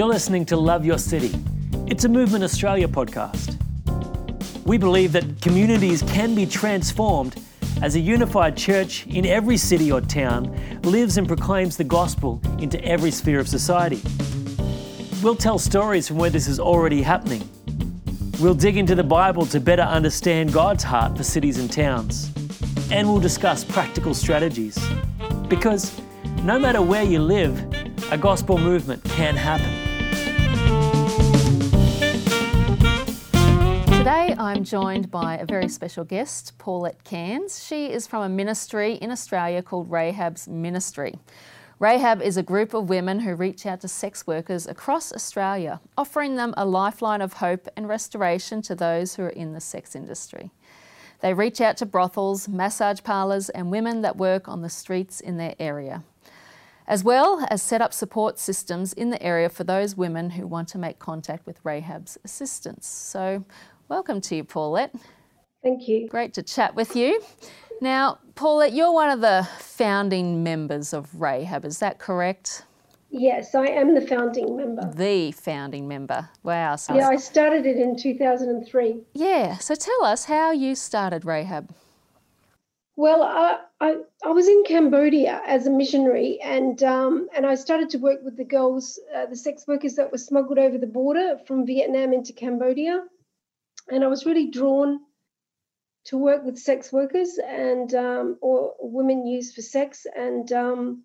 You're 0.00 0.08
listening 0.08 0.46
to 0.46 0.56
Love 0.56 0.86
Your 0.86 0.96
City. 0.96 1.38
It's 1.86 2.06
a 2.06 2.08
Movement 2.08 2.42
Australia 2.42 2.88
podcast. 2.88 3.58
We 4.64 4.78
believe 4.78 5.12
that 5.12 5.42
communities 5.42 6.00
can 6.00 6.34
be 6.34 6.46
transformed 6.46 7.38
as 7.82 7.96
a 7.96 8.00
unified 8.00 8.56
church 8.56 9.06
in 9.08 9.26
every 9.26 9.58
city 9.58 9.92
or 9.92 10.00
town 10.00 10.58
lives 10.84 11.18
and 11.18 11.28
proclaims 11.28 11.76
the 11.76 11.84
gospel 11.84 12.40
into 12.60 12.82
every 12.82 13.10
sphere 13.10 13.40
of 13.40 13.46
society. 13.46 14.00
We'll 15.22 15.36
tell 15.36 15.58
stories 15.58 16.08
from 16.08 16.16
where 16.16 16.30
this 16.30 16.48
is 16.48 16.58
already 16.58 17.02
happening. 17.02 17.46
We'll 18.40 18.54
dig 18.54 18.78
into 18.78 18.94
the 18.94 19.04
Bible 19.04 19.44
to 19.44 19.60
better 19.60 19.82
understand 19.82 20.50
God's 20.50 20.82
heart 20.82 21.14
for 21.14 21.24
cities 21.24 21.58
and 21.58 21.70
towns. 21.70 22.32
And 22.90 23.06
we'll 23.06 23.20
discuss 23.20 23.64
practical 23.64 24.14
strategies. 24.14 24.78
Because 25.48 26.00
no 26.42 26.58
matter 26.58 26.80
where 26.80 27.02
you 27.04 27.20
live, 27.20 27.62
a 28.10 28.16
gospel 28.16 28.56
movement 28.56 29.04
can 29.04 29.36
happen. 29.36 29.79
Today 34.00 34.34
I'm 34.38 34.64
joined 34.64 35.10
by 35.10 35.36
a 35.36 35.44
very 35.44 35.68
special 35.68 36.04
guest, 36.04 36.56
Paulette 36.56 37.04
Cairns. 37.04 37.62
She 37.62 37.92
is 37.92 38.06
from 38.06 38.22
a 38.22 38.30
ministry 38.30 38.94
in 38.94 39.10
Australia 39.10 39.60
called 39.60 39.90
Rahab's 39.90 40.48
Ministry. 40.48 41.18
Rahab 41.78 42.22
is 42.22 42.38
a 42.38 42.42
group 42.42 42.72
of 42.72 42.88
women 42.88 43.20
who 43.20 43.34
reach 43.34 43.66
out 43.66 43.82
to 43.82 43.88
sex 43.88 44.26
workers 44.26 44.66
across 44.66 45.12
Australia, 45.12 45.82
offering 45.98 46.36
them 46.36 46.54
a 46.56 46.64
lifeline 46.64 47.20
of 47.20 47.34
hope 47.34 47.68
and 47.76 47.90
restoration 47.90 48.62
to 48.62 48.74
those 48.74 49.16
who 49.16 49.24
are 49.24 49.28
in 49.28 49.52
the 49.52 49.60
sex 49.60 49.94
industry. 49.94 50.50
They 51.20 51.34
reach 51.34 51.60
out 51.60 51.76
to 51.76 51.84
brothels, 51.84 52.48
massage 52.48 53.02
parlours, 53.02 53.50
and 53.50 53.70
women 53.70 54.00
that 54.00 54.16
work 54.16 54.48
on 54.48 54.62
the 54.62 54.70
streets 54.70 55.20
in 55.20 55.36
their 55.36 55.54
area, 55.60 56.04
as 56.86 57.04
well 57.04 57.46
as 57.50 57.60
set 57.60 57.82
up 57.82 57.92
support 57.92 58.38
systems 58.38 58.94
in 58.94 59.10
the 59.10 59.22
area 59.22 59.50
for 59.50 59.64
those 59.64 59.94
women 59.94 60.30
who 60.30 60.46
want 60.46 60.68
to 60.68 60.78
make 60.78 60.98
contact 60.98 61.44
with 61.44 61.62
Rahab's 61.64 62.16
assistance. 62.24 62.86
So, 62.86 63.44
welcome 63.90 64.20
to 64.20 64.36
you, 64.36 64.44
Paulette. 64.44 64.94
Thank 65.62 65.88
you. 65.88 66.08
Great 66.08 66.32
to 66.34 66.42
chat 66.42 66.74
with 66.74 66.96
you. 66.96 67.20
Now, 67.82 68.18
Paulette, 68.36 68.72
you're 68.72 68.92
one 68.92 69.10
of 69.10 69.20
the 69.20 69.46
founding 69.58 70.42
members 70.42 70.94
of 70.94 71.20
Rahab, 71.20 71.64
is 71.64 71.80
that 71.80 71.98
correct? 71.98 72.64
Yes, 73.10 73.54
I 73.56 73.66
am 73.66 73.96
the 73.96 74.00
founding 74.00 74.56
member. 74.56 74.88
The 74.94 75.32
founding 75.32 75.88
member. 75.88 76.28
Wow. 76.44 76.76
So 76.76 76.94
yeah, 76.94 77.08
I 77.08 77.16
started 77.16 77.66
it 77.66 77.76
in 77.76 77.96
2003. 77.96 79.00
Yeah. 79.14 79.58
So 79.58 79.74
tell 79.74 80.04
us 80.04 80.24
how 80.24 80.52
you 80.52 80.76
started 80.76 81.24
Rahab. 81.24 81.74
Well, 82.94 83.24
I, 83.24 83.58
I, 83.80 83.96
I 84.24 84.28
was 84.28 84.46
in 84.46 84.62
Cambodia 84.64 85.42
as 85.44 85.66
a 85.66 85.70
missionary, 85.70 86.38
and 86.44 86.80
um, 86.82 87.28
and 87.34 87.46
I 87.46 87.54
started 87.54 87.90
to 87.90 87.98
work 87.98 88.20
with 88.22 88.36
the 88.36 88.44
girls, 88.44 89.00
uh, 89.16 89.26
the 89.26 89.36
sex 89.36 89.64
workers 89.66 89.94
that 89.94 90.12
were 90.12 90.18
smuggled 90.18 90.58
over 90.58 90.78
the 90.78 90.86
border 90.86 91.38
from 91.46 91.66
Vietnam 91.66 92.12
into 92.12 92.32
Cambodia, 92.32 93.04
and 93.90 94.04
I 94.04 94.06
was 94.06 94.26
really 94.26 94.50
drawn 94.50 95.00
to 96.04 96.16
work 96.16 96.44
with 96.44 96.58
sex 96.58 96.92
workers 96.92 97.38
and 97.38 97.94
um, 97.94 98.38
or 98.40 98.74
women 98.80 99.26
used 99.26 99.54
for 99.54 99.62
sex 99.62 100.06
and 100.16 100.50
um, 100.52 101.04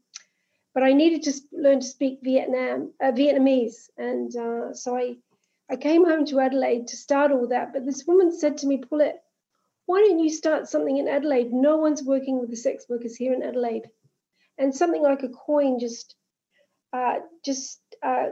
but 0.74 0.84
I 0.84 0.94
needed 0.94 1.24
to 1.24 1.34
learn 1.52 1.80
to 1.80 1.86
speak 1.86 2.20
Vietnam 2.24 2.92
uh, 3.02 3.12
Vietnamese. 3.12 3.90
And 3.98 4.36
uh, 4.36 4.74
so 4.74 4.98
I 4.98 5.16
I 5.70 5.76
came 5.76 6.06
home 6.06 6.26
to 6.28 6.40
Adelaide 6.40 6.88
to 6.88 6.98
start 6.98 7.32
all 7.32 7.48
that 7.48 7.74
but 7.74 7.86
this 7.86 8.06
woman 8.06 8.32
said 8.32 8.58
to 8.60 8.68
me 8.68 8.78
Paulette 8.78 9.26
why 9.86 10.00
don't 10.00 10.20
you 10.20 10.30
start 10.30 10.68
something 10.68 10.98
in 10.98 11.08
Adelaide? 11.08 11.54
No 11.54 11.78
one's 11.78 12.02
working 12.02 12.40
with 12.40 12.50
the 12.50 12.56
sex 12.56 12.86
workers 12.90 13.16
here 13.16 13.34
in 13.34 13.44
Adelaide. 13.44 13.88
And 14.58 14.74
something 14.74 15.02
like 15.02 15.22
a 15.22 15.30
coin 15.30 15.80
just 15.80 16.16
uh, 16.94 17.20
just 17.44 17.82
uh, 18.02 18.28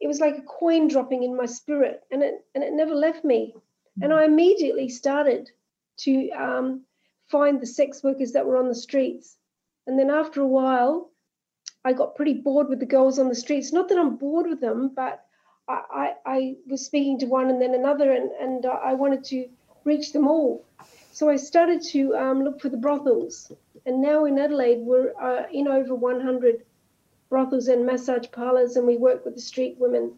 it 0.00 0.06
was 0.06 0.20
like 0.20 0.36
a 0.36 0.42
coin 0.42 0.88
dropping 0.88 1.22
in 1.22 1.36
my 1.36 1.46
spirit 1.46 2.02
and 2.10 2.22
it 2.22 2.44
and 2.54 2.64
it 2.64 2.72
never 2.72 2.94
left 2.94 3.24
me 3.24 3.54
and 4.00 4.12
I 4.12 4.24
immediately 4.24 4.88
started 4.88 5.50
to 5.98 6.30
um, 6.30 6.82
find 7.28 7.60
the 7.60 7.66
sex 7.66 8.02
workers 8.02 8.32
that 8.32 8.46
were 8.46 8.56
on 8.56 8.68
the 8.68 8.74
streets. 8.74 9.36
And 9.86 9.98
then 9.98 10.10
after 10.10 10.40
a 10.40 10.46
while, 10.46 11.10
I 11.84 11.92
got 11.92 12.16
pretty 12.16 12.34
bored 12.34 12.68
with 12.68 12.80
the 12.80 12.86
girls 12.86 13.18
on 13.18 13.28
the 13.28 13.34
streets. 13.34 13.72
Not 13.72 13.88
that 13.88 13.98
I'm 13.98 14.16
bored 14.16 14.46
with 14.46 14.60
them, 14.60 14.92
but 14.94 15.24
I, 15.68 15.82
I, 15.92 16.14
I 16.26 16.56
was 16.66 16.84
speaking 16.84 17.18
to 17.20 17.26
one 17.26 17.50
and 17.50 17.60
then 17.60 17.74
another, 17.74 18.12
and, 18.12 18.30
and 18.32 18.66
I 18.66 18.94
wanted 18.94 19.24
to 19.24 19.48
reach 19.84 20.12
them 20.12 20.26
all. 20.26 20.64
So 21.12 21.28
I 21.28 21.36
started 21.36 21.82
to 21.88 22.14
um, 22.14 22.44
look 22.44 22.60
for 22.60 22.68
the 22.68 22.76
brothels. 22.76 23.52
And 23.86 24.00
now 24.00 24.24
in 24.24 24.38
Adelaide, 24.38 24.80
we're 24.80 25.12
uh, 25.20 25.46
in 25.52 25.68
over 25.68 25.94
100 25.94 26.64
brothels 27.30 27.68
and 27.68 27.86
massage 27.86 28.26
parlours, 28.32 28.76
and 28.76 28.86
we 28.86 28.98
work 28.98 29.24
with 29.24 29.34
the 29.34 29.40
street 29.40 29.76
women 29.78 30.12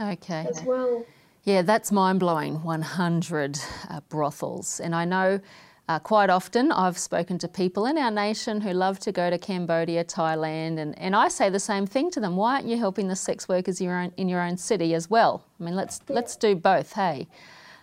okay. 0.00 0.46
as 0.48 0.62
well. 0.62 1.04
Yeah, 1.44 1.62
that's 1.62 1.92
mind 1.92 2.18
blowing 2.18 2.64
100 2.64 3.58
uh, 3.88 4.00
brothels. 4.08 4.80
And 4.80 4.94
I 4.96 5.04
know 5.04 5.40
uh, 5.88 6.00
quite 6.00 6.28
often 6.28 6.72
I've 6.72 6.98
spoken 6.98 7.38
to 7.38 7.46
people 7.46 7.86
in 7.86 7.96
our 7.96 8.10
nation 8.10 8.60
who 8.60 8.72
love 8.72 8.98
to 9.00 9.12
go 9.12 9.30
to 9.30 9.38
Cambodia, 9.38 10.02
Thailand, 10.02 10.78
and, 10.78 10.98
and 10.98 11.14
I 11.14 11.28
say 11.28 11.48
the 11.48 11.60
same 11.60 11.86
thing 11.86 12.10
to 12.12 12.20
them. 12.20 12.34
Why 12.34 12.54
aren't 12.54 12.66
you 12.66 12.76
helping 12.76 13.06
the 13.06 13.14
sex 13.14 13.48
workers 13.48 13.80
in 13.80 13.86
your 13.86 13.96
own, 13.96 14.12
in 14.16 14.28
your 14.28 14.40
own 14.40 14.56
city 14.56 14.94
as 14.94 15.08
well? 15.08 15.44
I 15.60 15.64
mean, 15.64 15.76
let's, 15.76 16.00
let's 16.08 16.34
do 16.34 16.56
both, 16.56 16.94
hey? 16.94 17.28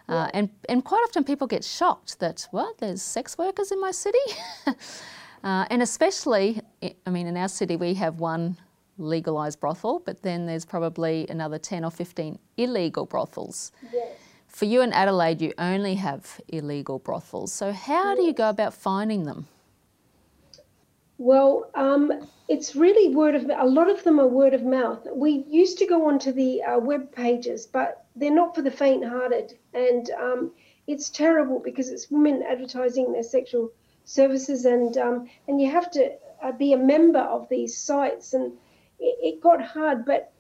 Uh, 0.09 0.28
and, 0.34 0.50
and 0.67 0.84
quite 0.84 1.01
often 1.07 1.23
people 1.23 1.47
get 1.47 1.63
shocked 1.63 2.19
that, 2.19 2.45
what, 2.51 2.78
there's 2.79 3.01
sex 3.01 3.38
workers 3.38 3.72
in 3.72 3.79
my 3.79 3.91
city? 3.91 4.17
uh, 5.43 5.65
and 5.69 5.81
especially, 5.81 6.61
I 7.05 7.09
mean, 7.09 7.27
in 7.27 7.37
our 7.37 7.49
city 7.49 7.75
we 7.75 7.93
have 7.95 8.19
one 8.19 8.57
legalised 8.97 9.59
brothel, 9.59 9.99
but 10.05 10.21
then 10.21 10.45
there's 10.45 10.65
probably 10.65 11.25
another 11.29 11.57
10 11.57 11.83
or 11.83 11.91
15 11.91 12.37
illegal 12.57 13.05
brothels. 13.05 13.71
Yes. 13.91 14.11
For 14.47 14.65
you 14.65 14.81
in 14.81 14.93
Adelaide, 14.93 15.41
you 15.41 15.51
only 15.57 15.95
have 15.95 16.39
illegal 16.47 16.99
brothels. 16.99 17.51
So, 17.51 17.71
how 17.71 18.09
yes. 18.09 18.17
do 18.17 18.23
you 18.23 18.33
go 18.33 18.49
about 18.49 18.73
finding 18.73 19.23
them? 19.23 19.47
Well, 21.17 21.71
um, 21.73 22.27
it's 22.47 22.75
really 22.75 23.15
word 23.15 23.35
of 23.35 23.49
a 23.49 23.65
lot 23.65 23.89
of 23.89 24.03
them 24.03 24.19
are 24.19 24.27
word 24.27 24.53
of 24.53 24.63
mouth. 24.63 25.07
We 25.13 25.43
used 25.47 25.77
to 25.79 25.87
go 25.87 26.07
onto 26.07 26.31
the 26.31 26.61
uh, 26.61 26.79
web 26.79 27.11
pages, 27.11 27.65
but 27.65 28.05
they're 28.15 28.29
not 28.29 28.53
for 28.53 28.61
the 28.61 28.71
faint-hearted, 28.71 29.57
and 29.73 30.09
um, 30.11 30.51
it's 30.85 31.09
terrible 31.09 31.59
because 31.59 31.89
it's 31.89 32.11
women 32.11 32.43
advertising 32.43 33.11
their 33.13 33.23
sexual 33.23 33.71
services, 34.06 34.66
and 34.66 34.97
um, 34.97 35.30
and 35.47 35.62
you 35.62 35.69
have 35.72 35.91
to 35.91 36.12
uh, 36.41 36.52
be 36.52 36.74
a 36.74 36.78
member 36.78 37.19
of 37.19 37.47
these 37.50 37.78
sites, 37.78 38.34
and 38.34 38.53
it, 39.00 39.36
it 39.36 39.41
got 39.41 39.62
hard, 39.62 40.06
but 40.06 40.31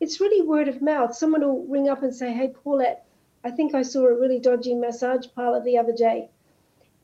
it's 0.00 0.20
really 0.20 0.42
word 0.46 0.68
of 0.68 0.82
mouth. 0.82 1.14
Someone 1.14 1.42
will 1.42 1.64
ring 1.66 1.88
up 1.88 2.02
and 2.02 2.14
say, 2.14 2.32
Hey, 2.32 2.52
Paulette, 2.62 3.06
I 3.44 3.50
think 3.50 3.74
I 3.74 3.82
saw 3.82 4.06
a 4.06 4.18
really 4.18 4.40
dodgy 4.40 4.74
massage 4.74 5.26
parlor 5.34 5.62
the 5.62 5.78
other 5.78 5.92
day. 5.92 6.28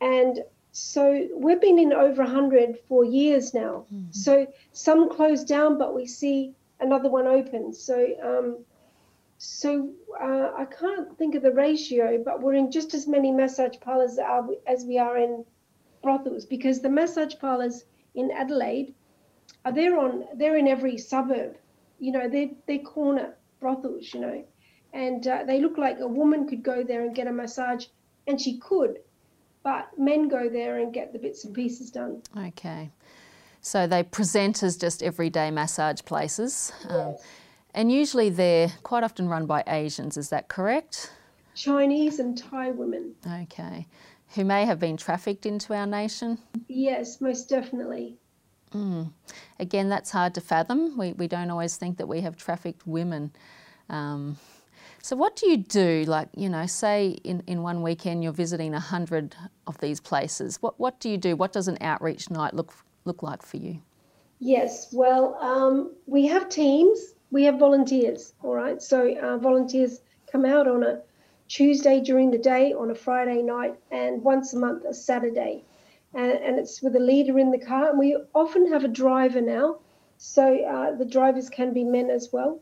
And 0.00 0.42
so 0.72 1.28
we've 1.34 1.60
been 1.60 1.78
in 1.78 1.92
over 1.92 2.22
100 2.22 2.78
for 2.88 3.04
years 3.04 3.54
now. 3.54 3.86
Mm-hmm. 3.92 4.10
So 4.10 4.46
some 4.72 5.10
closed 5.10 5.48
down, 5.48 5.78
but 5.78 5.94
we 5.94 6.06
see 6.06 6.54
another 6.80 7.08
one 7.08 7.26
open. 7.26 7.72
So, 7.72 8.06
um, 8.22 8.64
so 9.38 9.90
uh, 10.20 10.50
I 10.56 10.64
can't 10.64 11.16
think 11.18 11.34
of 11.34 11.42
the 11.42 11.52
ratio, 11.52 12.22
but 12.24 12.40
we're 12.42 12.54
in 12.54 12.70
just 12.70 12.94
as 12.94 13.06
many 13.06 13.32
massage 13.32 13.78
parlors 13.80 14.18
as 14.66 14.84
we 14.84 14.98
are 14.98 15.16
in 15.16 15.44
brothels 16.02 16.44
because 16.44 16.80
the 16.80 16.88
massage 16.88 17.34
parlors 17.40 17.84
in 18.14 18.30
Adelaide 18.30 18.94
are 19.64 19.72
they're 19.72 19.98
on 19.98 20.24
they're 20.36 20.56
in 20.56 20.68
every 20.68 20.98
suburb. 20.98 21.56
You 21.98 22.12
know 22.12 22.28
they're 22.28 22.50
they're 22.66 22.78
corner 22.78 23.34
brothels 23.60 24.12
you 24.12 24.20
know. 24.20 24.44
And 24.92 25.26
uh, 25.26 25.44
they 25.46 25.60
look 25.60 25.76
like 25.76 25.98
a 26.00 26.08
woman 26.08 26.48
could 26.48 26.62
go 26.62 26.82
there 26.82 27.02
and 27.02 27.14
get 27.14 27.26
a 27.26 27.32
massage 27.32 27.86
and 28.26 28.40
she 28.40 28.58
could. 28.58 29.00
But 29.62 29.90
men 29.98 30.28
go 30.28 30.48
there 30.48 30.78
and 30.78 30.94
get 30.94 31.12
the 31.12 31.18
bits 31.18 31.44
and 31.44 31.54
pieces 31.54 31.90
done. 31.90 32.22
Okay. 32.36 32.90
So 33.60 33.86
they 33.86 34.02
present 34.02 34.62
as 34.62 34.78
just 34.78 35.02
everyday 35.02 35.50
massage 35.50 36.00
places 36.04 36.72
um, 36.88 36.96
yes. 36.96 37.06
um, 37.06 37.16
and 37.74 37.92
usually 37.92 38.30
they're 38.30 38.72
quite 38.82 39.04
often 39.04 39.28
run 39.28 39.46
by 39.46 39.62
asians 39.66 40.16
is 40.16 40.30
that 40.30 40.48
correct 40.48 41.12
chinese 41.58 42.18
and 42.18 42.38
thai 42.38 42.70
women 42.70 43.14
okay 43.42 43.86
who 44.34 44.44
may 44.44 44.64
have 44.64 44.78
been 44.78 44.96
trafficked 44.96 45.46
into 45.46 45.74
our 45.74 45.86
nation 45.86 46.38
yes 46.68 47.20
most 47.20 47.48
definitely 47.48 48.16
Mm. 48.72 49.12
Again, 49.58 49.88
that's 49.88 50.10
hard 50.10 50.34
to 50.34 50.40
fathom. 50.40 50.96
We, 50.98 51.12
we 51.12 51.28
don't 51.28 51.50
always 51.50 51.76
think 51.76 51.98
that 51.98 52.06
we 52.06 52.20
have 52.20 52.36
trafficked 52.36 52.86
women. 52.86 53.32
Um, 53.88 54.36
so, 55.02 55.16
what 55.16 55.36
do 55.36 55.48
you 55.48 55.56
do? 55.56 56.04
Like, 56.06 56.28
you 56.36 56.48
know, 56.48 56.66
say 56.66 57.18
in, 57.24 57.42
in 57.46 57.62
one 57.62 57.82
weekend 57.82 58.22
you're 58.22 58.32
visiting 58.32 58.74
a 58.74 58.80
hundred 58.80 59.34
of 59.66 59.78
these 59.78 60.00
places. 60.00 60.60
What 60.60 60.78
what 60.78 61.00
do 61.00 61.08
you 61.08 61.16
do? 61.16 61.36
What 61.36 61.52
does 61.52 61.68
an 61.68 61.78
outreach 61.80 62.30
night 62.30 62.54
look 62.54 62.72
look 63.04 63.22
like 63.22 63.42
for 63.42 63.56
you? 63.56 63.80
Yes, 64.40 64.92
well, 64.92 65.34
um, 65.40 65.94
we 66.06 66.26
have 66.26 66.48
teams. 66.48 67.14
We 67.30 67.44
have 67.44 67.58
volunteers. 67.58 68.34
All 68.42 68.54
right, 68.54 68.80
so 68.80 69.14
uh, 69.16 69.38
volunteers 69.38 70.00
come 70.30 70.44
out 70.44 70.68
on 70.68 70.82
a 70.82 71.00
Tuesday 71.48 72.00
during 72.00 72.30
the 72.30 72.38
day, 72.38 72.72
on 72.72 72.90
a 72.90 72.94
Friday 72.94 73.42
night, 73.42 73.74
and 73.90 74.22
once 74.22 74.52
a 74.54 74.58
month 74.58 74.84
a 74.84 74.94
Saturday. 74.94 75.64
And, 76.14 76.32
and 76.32 76.58
it's 76.58 76.82
with 76.82 76.96
a 76.96 77.00
leader 77.00 77.38
in 77.38 77.50
the 77.50 77.58
car. 77.58 77.90
And 77.90 77.98
we 77.98 78.16
often 78.34 78.72
have 78.72 78.84
a 78.84 78.88
driver 78.88 79.40
now, 79.40 79.80
so 80.16 80.42
uh, 80.64 80.96
the 80.96 81.04
drivers 81.04 81.48
can 81.50 81.72
be 81.74 81.84
men 81.84 82.10
as 82.10 82.30
well. 82.32 82.60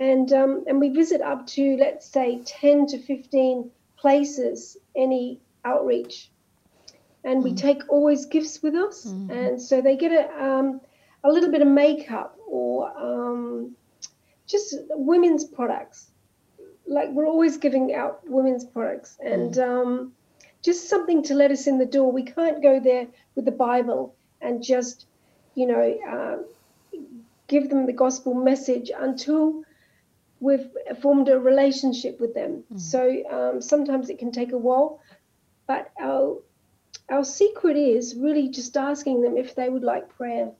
and 0.00 0.32
um, 0.32 0.64
and 0.66 0.80
we 0.80 0.90
visit 0.90 1.20
up 1.22 1.46
to 1.46 1.76
let's 1.78 2.06
say 2.06 2.42
10 2.44 2.86
to 2.88 2.98
15 2.98 3.70
places 3.96 4.76
any 4.94 5.40
outreach. 5.64 6.30
And 7.24 7.42
we 7.42 7.54
take 7.54 7.82
always 7.88 8.26
gifts 8.26 8.62
with 8.62 8.74
us. 8.74 9.04
And 9.30 9.60
so 9.60 9.80
they 9.80 9.96
get 9.96 10.12
a 10.12 10.44
um, 10.44 10.80
a 11.24 11.30
little 11.30 11.50
bit 11.50 11.62
of 11.62 11.68
makeup 11.68 12.36
or 12.46 12.90
um, 12.98 13.74
just 14.46 14.76
women's 14.90 15.44
products 15.44 16.05
like 16.86 17.10
we're 17.10 17.26
always 17.26 17.56
giving 17.56 17.94
out 17.94 18.20
women's 18.28 18.64
products 18.64 19.18
and 19.22 19.58
um, 19.58 20.12
just 20.62 20.88
something 20.88 21.22
to 21.22 21.34
let 21.34 21.50
us 21.50 21.66
in 21.66 21.78
the 21.78 21.86
door 21.86 22.10
we 22.12 22.22
can't 22.22 22.62
go 22.62 22.78
there 22.80 23.06
with 23.34 23.44
the 23.44 23.50
bible 23.52 24.14
and 24.40 24.62
just 24.62 25.06
you 25.54 25.66
know 25.66 25.98
um, 26.08 26.44
give 27.48 27.68
them 27.70 27.86
the 27.86 27.92
gospel 27.92 28.34
message 28.34 28.90
until 28.96 29.62
we've 30.40 30.68
formed 31.00 31.28
a 31.28 31.38
relationship 31.38 32.20
with 32.20 32.34
them. 32.34 32.62
So 32.76 33.22
um, 33.30 33.62
sometimes 33.62 34.10
it 34.10 34.18
can 34.18 34.32
take 34.32 34.52
a 34.52 34.58
while, 34.58 35.00
but 35.66 35.90
our 36.00 36.38
our 37.08 37.24
secret 37.24 37.76
is 37.76 38.16
really 38.16 38.48
just 38.48 38.76
asking 38.76 39.22
them 39.22 39.36
if 39.36 39.54
they 39.54 39.68
would 39.68 39.84
like 39.84 40.08
prayer, 40.16 40.50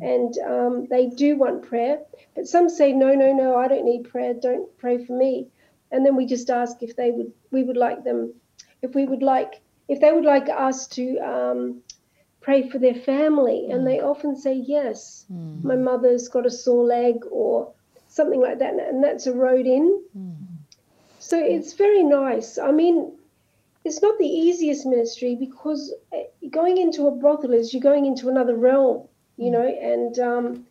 and 0.00 0.38
um, 0.46 0.86
they 0.88 1.06
do 1.06 1.36
want 1.36 1.62
prayer. 1.62 2.00
But 2.34 2.46
some 2.46 2.68
say 2.68 2.92
no, 2.92 3.14
no, 3.14 3.32
no, 3.32 3.56
I 3.56 3.68
don't 3.68 3.84
need 3.84 4.08
prayer. 4.10 4.34
Don't 4.34 4.68
pray 4.78 5.04
for 5.04 5.14
me. 5.14 5.48
And 5.90 6.04
then 6.04 6.16
we 6.16 6.26
just 6.26 6.50
ask 6.50 6.82
if 6.82 6.96
they 6.96 7.10
would 7.10 7.32
we 7.50 7.62
would 7.62 7.76
like 7.76 8.04
them, 8.04 8.32
if 8.82 8.94
we 8.94 9.04
would 9.06 9.22
like 9.22 9.60
if 9.88 10.00
they 10.00 10.12
would 10.12 10.24
like 10.24 10.48
us 10.48 10.86
to. 10.88 11.18
Um, 11.18 11.82
pray 12.40 12.66
for 12.70 12.78
their 12.78 12.94
family. 12.94 13.68
And 13.70 13.86
they 13.86 14.00
often 14.00 14.34
say 14.34 14.54
yes. 14.54 15.26
My 15.62 15.76
mother's 15.76 16.28
got 16.28 16.46
a 16.46 16.50
sore 16.50 16.84
leg 16.84 17.16
or 17.30 17.72
something 18.08 18.40
like 18.40 18.58
that 18.58 18.74
and 18.74 19.04
that's 19.04 19.26
a 19.26 19.32
road 19.34 19.66
in 19.66 20.02
so 21.18 21.38
it's 21.38 21.74
very 21.74 22.02
nice. 22.02 22.58
I 22.58 22.72
mean 22.72 23.12
it's 23.84 24.02
not 24.02 24.18
the 24.18 24.26
easiest 24.26 24.86
ministry 24.86 25.34
because 25.34 25.92
uh, 26.12 26.18
going 26.50 26.78
into 26.78 27.06
a 27.06 27.10
brothel 27.10 27.52
is 27.52 27.72
you're 27.72 27.82
going 27.82 28.06
into 28.06 28.28
another 28.28 28.56
realm 28.56 29.06
you 29.36 29.50
know 29.50 29.66
and 29.66 30.18
um, 30.18 30.66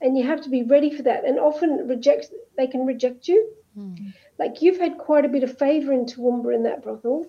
and 0.00 0.18
you 0.18 0.24
have 0.26 0.40
to 0.42 0.50
be 0.50 0.62
ready 0.64 0.90
for 0.96 1.02
that. 1.02 1.24
And 1.24 1.38
often 1.38 1.86
reject 1.88 2.32
they 2.56 2.66
can 2.66 2.84
reject 2.84 3.28
you 3.28 3.40
like 4.42 4.60
you've 4.62 4.78
had 4.80 4.98
quite 4.98 5.24
a 5.24 5.28
bit 5.28 5.44
of 5.44 5.56
favor 5.58 5.92
in 5.92 6.04
Toowoomba 6.06 6.54
in 6.54 6.62
that 6.64 6.82
brothel 6.82 7.26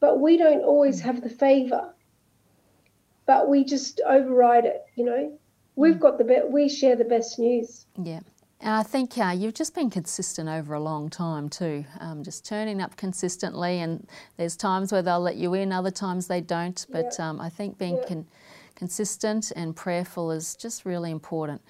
but 0.00 0.20
we 0.20 0.36
don't 0.38 0.62
always 0.62 1.00
have 1.00 1.22
the 1.22 1.28
favor 1.28 1.92
but 3.26 3.48
we 3.48 3.64
just 3.64 4.00
override 4.06 4.64
it 4.64 4.84
you 4.96 5.04
know 5.04 5.38
we've 5.76 6.00
got 6.00 6.18
the 6.18 6.24
best 6.24 6.48
we 6.48 6.68
share 6.68 6.96
the 6.96 7.04
best 7.04 7.38
news 7.38 7.86
Yeah. 7.96 8.20
And 8.62 8.74
I 8.74 8.82
think 8.82 9.16
uh, 9.16 9.34
you've 9.34 9.54
just 9.54 9.74
been 9.74 9.88
consistent 9.88 10.46
over 10.50 10.74
a 10.74 10.80
long 10.80 11.08
time 11.08 11.48
too, 11.48 11.86
um, 11.98 12.22
just 12.22 12.44
turning 12.44 12.82
up 12.82 12.94
consistently. 12.94 13.80
And 13.80 14.06
there's 14.36 14.54
times 14.54 14.92
where 14.92 15.00
they'll 15.00 15.18
let 15.30 15.36
you 15.36 15.54
in, 15.54 15.72
other 15.72 15.90
times 15.90 16.26
they 16.26 16.42
don't. 16.42 16.84
But 16.90 17.18
um, 17.18 17.40
I 17.40 17.48
think 17.48 17.78
being 17.78 17.96
Yeah. 17.96 18.04
con- 18.06 18.26
consistent 18.74 19.50
and 19.56 19.74
prayerful 19.74 20.30
is 20.30 20.56
just 20.56 20.84
really 20.84 21.10
important. 21.10 21.62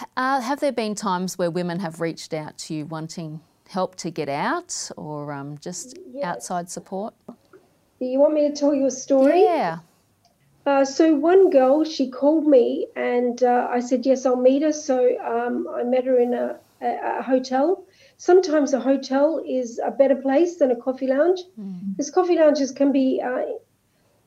H- 0.00 0.08
Uh, 0.16 0.40
have 0.40 0.58
there 0.58 0.72
been 0.72 0.96
times 0.96 1.38
where 1.38 1.48
women 1.48 1.78
have 1.78 2.00
reached 2.00 2.34
out 2.34 2.58
to 2.64 2.74
you 2.74 2.86
wanting 2.86 3.38
help 3.72 3.96
to 3.96 4.10
get 4.10 4.28
out 4.28 4.90
or 4.96 5.32
um, 5.32 5.58
just 5.58 5.98
outside 6.22 6.70
support? 6.70 7.14
you 8.06 8.18
want 8.18 8.34
me 8.34 8.48
to 8.48 8.54
tell 8.54 8.74
you 8.74 8.86
a 8.86 8.90
story 8.90 9.42
Yeah. 9.44 9.78
Uh, 10.64 10.84
so 10.84 11.12
one 11.14 11.50
girl, 11.50 11.84
she 11.84 12.08
called 12.08 12.46
me, 12.46 12.86
and 12.94 13.42
uh, 13.42 13.66
I 13.68 13.80
said 13.80 14.06
yes, 14.06 14.24
I'll 14.24 14.36
meet 14.36 14.62
her. 14.62 14.72
So 14.72 14.96
um, 15.20 15.66
I 15.74 15.82
met 15.82 16.04
her 16.04 16.18
in 16.18 16.34
a, 16.34 16.56
a, 16.80 17.18
a 17.18 17.22
hotel. 17.22 17.84
Sometimes 18.16 18.72
a 18.72 18.78
hotel 18.78 19.42
is 19.44 19.80
a 19.84 19.90
better 19.90 20.14
place 20.14 20.58
than 20.58 20.70
a 20.70 20.76
coffee 20.76 21.08
lounge, 21.08 21.40
because 21.90 22.12
coffee 22.12 22.36
lounges 22.36 22.70
can 22.70 22.92
be 22.92 23.20
uh, 23.20 23.42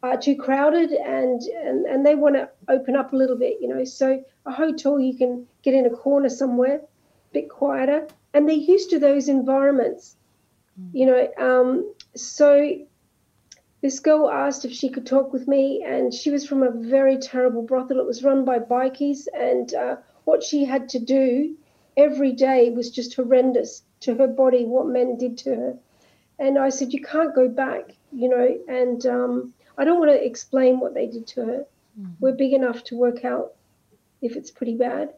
uh, 0.03 0.17
too 0.17 0.35
crowded, 0.35 0.91
and 0.91 1.41
and, 1.41 1.85
and 1.85 2.05
they 2.05 2.15
want 2.15 2.35
to 2.35 2.49
open 2.67 2.97
up 2.97 3.13
a 3.13 3.15
little 3.15 3.37
bit, 3.37 3.53
you 3.61 3.69
know. 3.69 3.85
So 3.85 4.21
a 4.45 4.51
hotel, 4.51 4.99
you 4.99 5.17
can 5.17 5.47
get 5.63 5.73
in 5.73 5.85
a 5.85 5.89
corner 5.89 6.27
somewhere, 6.27 6.81
a 6.81 7.33
bit 7.33 7.49
quieter, 7.49 8.07
and 8.35 8.47
they're 8.47 8.55
used 8.55 8.89
to 8.89 8.99
those 8.99 9.29
environments, 9.29 10.17
you 10.93 11.05
know. 11.05 11.29
Um, 11.39 11.93
so 12.15 12.77
this 13.81 14.01
girl 14.01 14.29
asked 14.29 14.65
if 14.65 14.73
she 14.73 14.89
could 14.89 15.05
talk 15.05 15.31
with 15.31 15.47
me, 15.47 15.83
and 15.87 16.13
she 16.13 16.29
was 16.29 16.45
from 16.45 16.61
a 16.61 16.69
very 16.69 17.17
terrible 17.17 17.61
brothel. 17.61 17.99
It 17.99 18.05
was 18.05 18.23
run 18.23 18.43
by 18.43 18.59
bikies, 18.59 19.27
and 19.33 19.73
uh, 19.73 19.95
what 20.25 20.43
she 20.43 20.65
had 20.65 20.89
to 20.89 20.99
do 20.99 21.55
every 21.95 22.33
day 22.33 22.71
was 22.71 22.91
just 22.91 23.15
horrendous 23.15 23.83
to 24.01 24.15
her 24.15 24.27
body, 24.27 24.65
what 24.65 24.87
men 24.87 25.17
did 25.17 25.37
to 25.39 25.55
her. 25.55 25.77
And 26.37 26.59
I 26.59 26.69
said, 26.69 26.91
You 26.91 27.01
can't 27.01 27.33
go 27.33 27.47
back, 27.47 27.91
you 28.11 28.27
know, 28.27 28.59
and 28.67 29.05
um, 29.05 29.53
I 29.77 29.85
don't 29.85 29.99
want 29.99 30.11
to 30.11 30.25
explain 30.25 30.81
what 30.81 30.93
they 30.93 31.07
did 31.07 31.25
to 31.27 31.45
her. 31.45 31.65
We're 32.19 32.33
big 32.33 32.51
enough 32.51 32.83
to 32.85 32.97
work 32.97 33.23
out 33.23 33.53
if 34.21 34.35
it's 34.35 34.51
pretty 34.51 34.75
bad. 34.75 35.13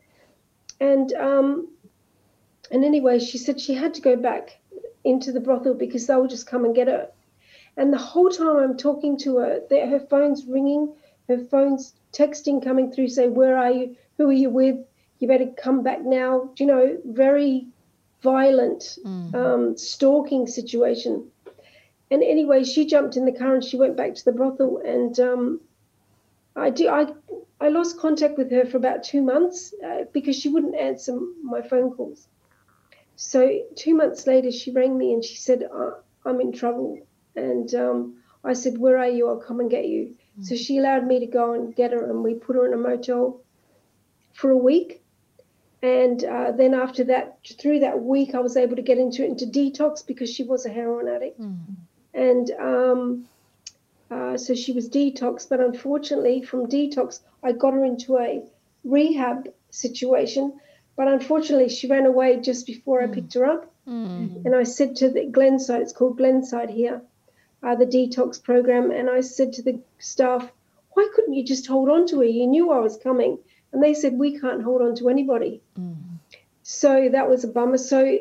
And 0.80 1.12
um, 1.13 1.70
and 2.72 2.84
anyway, 2.84 3.19
she 3.19 3.38
said 3.38 3.60
she 3.60 3.74
had 3.74 3.94
to 3.96 4.02
go 4.02 4.16
back 4.16 4.60
into 5.04 5.31
the 5.31 5.40
brothel 5.40 5.74
because 5.74 6.08
they 6.08 6.16
would 6.16 6.30
just 6.30 6.48
come 6.48 6.66
and 6.66 6.75
get 6.75 6.88
her. 6.88 7.10
And 7.78 7.94
the 7.94 7.98
whole 7.98 8.30
time 8.30 8.58
I'm 8.58 8.78
talking 8.78 9.18
to 9.19 9.38
her, 9.38 9.62
her 9.69 10.00
phone's 10.10 10.46
ringing, 10.46 10.94
her 11.28 11.38
phone's 11.38 11.94
texting 12.12 12.64
coming 12.64 12.92
through, 12.92 13.10
say, 13.10 13.28
Where 13.28 13.58
are 13.58 13.72
you? 13.72 13.96
Who 14.18 14.30
are 14.30 14.34
you 14.34 14.50
with? 14.50 14.78
You 15.19 15.28
better 15.28 15.48
come 15.58 15.84
back 15.84 16.04
now. 16.04 16.50
Do 16.56 16.64
you 16.64 16.68
know, 16.68 16.98
very 17.06 17.68
violent 18.22 18.98
um, 19.36 19.78
stalking 19.78 20.48
situation. 20.48 21.30
And 22.10 22.24
anyway, 22.24 22.63
she 22.63 22.86
jumped 22.86 23.18
in 23.18 23.25
the 23.25 23.31
car 23.31 23.54
and 23.54 23.63
she 23.63 23.78
went 23.78 23.98
back 23.98 24.16
to 24.16 24.25
the 24.25 24.31
brothel. 24.31 24.81
And 24.84 25.20
um, 25.20 25.62
I 26.56 26.70
do, 26.70 26.88
I, 26.88 27.08
I 27.60 27.70
lost 27.70 28.00
contact 28.00 28.38
with 28.38 28.52
her 28.52 28.66
for 28.66 28.78
about 28.78 29.04
two 29.04 29.22
months 29.22 29.74
uh, 29.86 30.06
because 30.13 30.36
she 30.40 30.50
wouldn't 30.50 30.75
answer 30.75 31.20
my 31.44 31.62
phone 31.62 31.92
calls. 31.92 32.28
So 33.18 33.62
two 33.75 33.96
months 33.96 34.28
later, 34.28 34.52
she 34.52 34.72
rang 34.72 34.98
me 34.98 35.12
and 35.12 35.25
she 35.25 35.36
said, 35.36 35.64
uh, 35.64 35.92
"I'm 36.24 36.40
in 36.40 36.52
trouble." 36.52 37.00
And 37.36 37.74
um, 37.75 38.18
I 38.44 38.54
said, 38.54 38.78
"Where 38.78 38.98
are 39.00 39.10
you? 39.10 39.28
I'll 39.28 39.38
come 39.38 39.60
and 39.60 39.69
get 39.69 39.88
you." 39.88 40.16
So 40.44 40.56
she 40.56 40.78
allowed 40.78 41.08
me 41.08 41.20
to 41.20 41.25
go 41.25 41.53
and 41.53 41.75
get 41.75 41.91
her, 41.91 42.10
and 42.10 42.24
we 42.24 42.36
put 42.36 42.56
her 42.56 42.68
in 42.68 42.74
a 42.74 42.77
motel 42.77 43.41
for 44.34 44.51
a 44.51 44.58
week. 44.58 45.01
And 45.82 46.24
uh, 46.24 46.51
then 46.51 46.75
after 46.75 47.03
that, 47.06 47.39
through 47.60 47.80
that 47.80 48.01
week, 48.03 48.36
I 48.36 48.39
was 48.39 48.56
able 48.56 48.75
to 48.75 48.84
get 48.84 49.00
into 49.00 49.25
into 49.25 49.46
detox 49.46 50.06
because 50.06 50.30
she 50.32 50.44
was 50.44 50.65
a 50.65 50.70
heroin 50.70 51.08
addict, 51.08 51.39
and 52.13 52.51
um, 52.60 53.27
uh, 54.12 54.38
so 54.38 54.53
she 54.53 54.74
was 54.74 54.89
detox. 54.89 55.50
But 55.50 55.60
unfortunately, 55.60 56.44
from 56.44 56.68
detox, 56.68 57.22
I 57.44 57.51
got 57.51 57.74
her 57.74 57.84
into 57.84 58.18
a 58.18 58.44
rehab 58.84 59.50
situation. 59.72 60.60
But 60.98 61.08
unfortunately, 61.08 61.70
she 61.70 61.88
ran 61.88 62.08
away 62.08 62.42
just 62.42 62.66
before 62.66 63.01
I 63.01 63.06
mm. 63.06 63.13
picked 63.13 63.36
her 63.36 63.46
up. 63.46 63.72
Mm. 63.88 64.44
And 64.46 64.56
I 64.56 64.63
said 64.63 64.96
to 64.98 65.10
the 65.10 65.25
Glenside, 65.25 65.82
it's 65.82 65.94
called 65.94 66.18
Glenside 66.18 66.72
here, 66.72 67.01
uh, 67.63 67.75
the 67.75 67.86
detox 67.86 68.44
program. 68.44 68.92
And 68.92 69.10
I 69.10 69.22
said 69.22 69.54
to 69.54 69.62
the 69.62 69.80
staff, 70.00 70.51
why 70.94 71.08
couldn't 71.13 71.36
you 71.36 71.46
just 71.46 71.68
hold 71.68 71.89
on 71.89 72.08
to 72.08 72.18
her? 72.18 72.25
You 72.25 72.48
knew 72.48 72.72
I 72.72 72.80
was 72.80 72.98
coming. 72.98 73.38
And 73.72 73.84
they 73.84 73.94
said, 73.94 74.13
we 74.13 74.39
can't 74.39 74.63
hold 74.63 74.82
on 74.82 74.96
to 74.96 75.10
anybody. 75.10 75.62
Mm. 75.80 75.96
So 76.63 77.10
that 77.12 77.30
was 77.30 77.44
a 77.44 77.48
bummer. 77.48 77.77
So, 77.77 78.18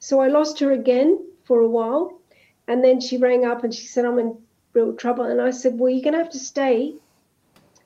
so 0.00 0.20
I 0.20 0.28
lost 0.28 0.58
her 0.60 0.72
again 0.72 1.24
for 1.44 1.60
a 1.60 1.68
while. 1.68 2.20
And 2.66 2.82
then 2.82 3.00
she 3.00 3.18
rang 3.18 3.44
up 3.44 3.62
and 3.62 3.72
she 3.72 3.86
said, 3.86 4.04
I'm 4.04 4.18
in 4.18 4.36
real 4.72 4.94
trouble. 4.94 5.24
And 5.24 5.40
I 5.40 5.50
said, 5.50 5.78
well, 5.78 5.90
you're 5.90 6.02
going 6.02 6.14
to 6.14 6.18
have 6.18 6.32
to 6.32 6.38
stay, 6.40 6.94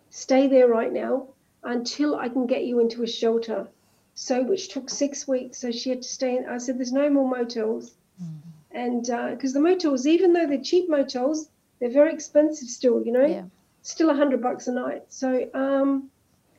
stay 0.08 0.46
there 0.46 0.68
right 0.68 0.92
now 0.92 1.28
until 1.62 2.16
I 2.16 2.30
can 2.30 2.46
get 2.46 2.64
you 2.64 2.80
into 2.80 3.02
a 3.02 3.06
shelter. 3.06 3.68
So, 4.20 4.42
which 4.42 4.70
took 4.70 4.90
six 4.90 5.28
weeks. 5.28 5.58
So 5.60 5.70
she 5.70 5.90
had 5.90 6.02
to 6.02 6.08
stay. 6.08 6.36
In, 6.36 6.46
I 6.48 6.58
said, 6.58 6.76
there's 6.76 6.92
no 6.92 7.08
more 7.08 7.28
motels. 7.28 7.94
And 8.72 9.06
because 9.30 9.52
the 9.52 9.60
motels, 9.60 10.08
even 10.08 10.32
though 10.32 10.44
they're 10.44 10.60
cheap 10.70 10.90
motels, 10.90 11.48
they're 11.78 11.88
very 12.00 12.12
expensive 12.12 12.68
still, 12.68 13.00
you 13.06 13.12
know, 13.12 13.24
Yeah. 13.26 13.44
still 13.82 14.10
a 14.10 14.14
hundred 14.14 14.42
bucks 14.42 14.66
a 14.66 14.72
night. 14.72 15.04
So, 15.08 15.48
um, 15.54 16.10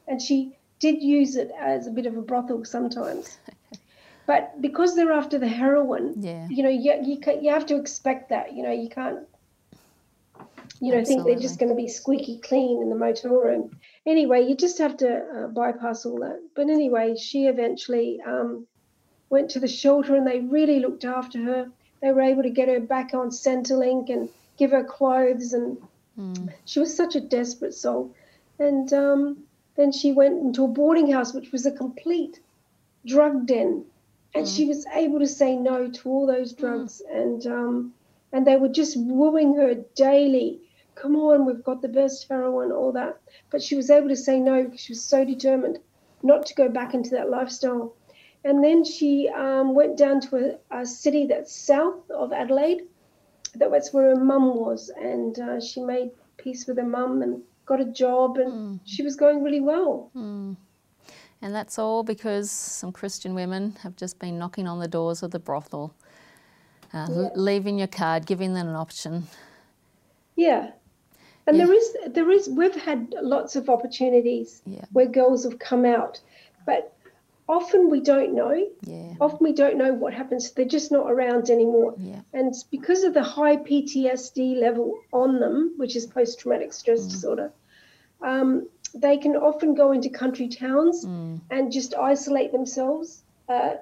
and 0.07 0.21
she 0.21 0.55
did 0.79 1.03
use 1.03 1.35
it 1.35 1.51
as 1.59 1.85
a 1.85 1.91
bit 1.91 2.05
of 2.05 2.15
a 2.15 2.21
brothel 2.21 2.63
sometimes. 2.63 3.37
But 4.25 4.61
because 4.61 4.95
they're 4.95 5.11
after 5.11 5.37
the 5.37 5.47
heroin, 5.49 6.13
Yeah. 6.17 6.47
you 6.49 6.63
know, 6.63 6.69
you, 6.69 6.93
you, 7.03 7.19
you 7.41 7.49
have 7.51 7.65
to 7.65 7.75
expect 7.75 8.29
that. 8.29 8.53
You 8.53 8.63
know, 8.63 8.71
you 8.71 8.87
can't, 8.87 9.19
you 10.79 10.91
know, 10.91 11.03
think 11.03 11.25
they're 11.25 11.35
just 11.39 11.59
going 11.59 11.69
to 11.69 11.75
be 11.75 11.87
squeaky 11.87 12.39
clean 12.39 12.81
in 12.81 12.89
the 12.89 12.95
motel 12.95 13.35
room. 13.35 13.77
Anyway, 14.05 14.41
you 14.47 14.55
just 14.55 14.77
have 14.79 14.97
to 14.97 15.09
uh, 15.17 15.47
bypass 15.47 16.05
all 16.05 16.19
that. 16.19 16.39
But 16.55 16.69
anyway, 16.69 17.15
she 17.17 17.47
eventually 17.47 18.21
um, 18.25 18.67
went 19.29 19.51
to 19.51 19.59
the 19.59 19.67
shelter 19.67 20.15
and 20.15 20.25
they 20.27 20.39
really 20.39 20.79
looked 20.79 21.05
after 21.05 21.41
her. 21.43 21.71
They 22.01 22.11
were 22.11 22.21
able 22.21 22.43
to 22.43 22.49
get 22.49 22.69
her 22.69 22.79
back 22.79 23.13
on 23.13 23.29
Centrelink 23.29 24.09
and 24.09 24.29
give 24.57 24.71
her 24.71 24.83
clothes, 24.83 25.53
and 25.53 25.77
she 26.65 26.79
was 26.79 26.95
such 26.95 27.15
a 27.15 27.21
desperate 27.21 27.73
soul. 27.73 28.13
And 28.59 28.91
um, 28.93 29.37
then 29.75 29.91
she 29.91 30.11
went 30.11 30.39
into 30.41 30.63
a 30.65 30.67
boarding 30.67 31.11
house, 31.11 31.33
which 31.33 31.51
was 31.51 31.65
a 31.65 31.71
complete 31.71 32.39
drug 33.05 33.45
den. 33.47 33.85
and 34.35 34.47
she 34.47 34.65
was 34.65 34.85
able 34.93 35.19
to 35.19 35.27
say 35.27 35.55
no 35.55 35.89
to 35.89 36.09
all 36.09 36.25
those 36.27 36.53
drugs, 36.53 37.01
and 37.11 37.45
um, 37.47 37.93
and 38.31 38.45
they 38.45 38.55
were 38.55 38.69
just 38.69 38.95
wooing 38.97 39.55
her 39.55 39.75
daily. 39.95 40.59
Come 40.95 41.15
on, 41.15 41.45
we've 41.45 41.63
got 41.63 41.81
the 41.81 41.87
best 41.87 42.27
heroin, 42.29 42.71
all 42.71 42.91
that. 42.91 43.19
But 43.49 43.61
she 43.61 43.75
was 43.75 43.89
able 43.89 44.09
to 44.09 44.15
say 44.15 44.39
no 44.39 44.63
because 44.63 44.81
she 44.81 44.91
was 44.93 45.03
so 45.03 45.23
determined 45.25 45.79
not 46.23 46.45
to 46.47 46.53
go 46.55 46.69
back 46.69 46.93
into 46.93 47.11
that 47.11 47.29
lifestyle. 47.29 47.95
And 48.43 48.63
then 48.63 48.83
she 48.83 49.29
um, 49.29 49.73
went 49.73 49.97
down 49.97 50.21
to 50.21 50.59
a, 50.71 50.81
a, 50.81 50.85
city 50.85 51.27
that's 51.27 51.53
south 51.53 52.09
of 52.09 52.31
Adelaide. 52.31 52.83
That's 53.55 53.91
where 53.93 54.15
her 54.15 54.23
mum 54.23 54.55
was, 54.55 54.89
and 54.95 55.37
uh, 55.39 55.59
she 55.59 55.81
made 55.81 56.11
peace 56.37 56.67
with 56.67 56.77
her 56.77 56.85
mum 56.85 57.21
and 57.21 57.41
got 57.65 57.81
a 57.81 57.85
job, 57.85 58.37
and 58.37 58.51
mm. 58.51 58.79
she 58.85 59.01
was 59.03 59.15
going 59.15 59.43
really 59.43 59.59
well. 59.59 60.11
Mm. 60.15 60.55
And 61.41 61.55
that's 61.55 61.79
all 61.79 62.03
because 62.03 62.51
some 62.51 62.91
Christian 62.91 63.33
women 63.33 63.75
have 63.81 63.95
just 63.95 64.19
been 64.19 64.37
knocking 64.37 64.67
on 64.67 64.79
the 64.79 64.87
doors 64.87 65.23
of 65.23 65.31
the 65.31 65.39
brothel, 65.39 65.93
uh, 66.93 67.07
yeah. 67.09 67.29
leaving 67.35 67.77
your 67.77 67.87
card, 67.87 68.25
giving 68.25 68.53
them 68.53 68.67
an 68.67 68.75
option. 68.75 69.27
Yeah. 70.35 70.71
And 71.47 71.57
yeah. 71.57 71.65
there 71.65 71.73
is, 71.73 71.97
there 72.07 72.31
is, 72.31 72.49
we've 72.49 72.75
had 72.75 73.13
lots 73.21 73.55
of 73.55 73.69
opportunities 73.69 74.61
yeah. 74.65 74.85
where 74.91 75.07
girls 75.07 75.43
have 75.43 75.59
come 75.59 75.85
out, 75.85 76.21
but 76.65 76.93
often 77.49 77.89
we 77.89 77.99
don't 77.99 78.33
know. 78.33 78.67
Yeah. 78.83 79.15
Often 79.19 79.39
we 79.41 79.53
don't 79.53 79.77
know 79.77 79.91
what 79.91 80.13
happens. 80.13 80.51
They're 80.51 80.65
just 80.65 80.91
not 80.91 81.11
around 81.11 81.49
anymore. 81.49 81.95
Yeah. 81.97 82.21
And 82.33 82.53
because 82.69 83.03
of 83.03 83.13
the 83.15 83.23
high 83.23 83.57
PTSD 83.57 84.57
level 84.57 84.99
on 85.11 85.39
them, 85.39 85.73
which 85.77 85.95
is 85.95 86.05
post 86.05 86.39
traumatic 86.39 86.71
stress 86.71 87.01
mm. 87.01 87.09
disorder, 87.09 87.51
um, 88.21 88.67
they 88.93 89.17
can 89.17 89.35
often 89.35 89.73
go 89.73 89.91
into 89.91 90.09
country 90.09 90.47
towns 90.47 91.05
mm. 91.05 91.41
and 91.49 91.71
just 91.71 91.95
isolate 91.95 92.51
themselves. 92.51 93.23
Uh, 93.47 93.75